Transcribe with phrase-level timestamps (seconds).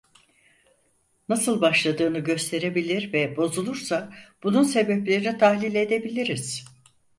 [1.29, 6.65] Nasıl başladığını gösterebilir ve bozulursa bunun sebeplerini tahlil edebiliriz.